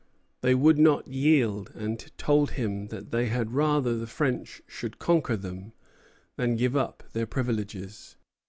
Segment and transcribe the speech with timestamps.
[0.41, 5.37] They would not yield, and told him "that they had rather the French should conquer
[5.37, 5.73] them
[6.37, 8.15] than give up their privileges."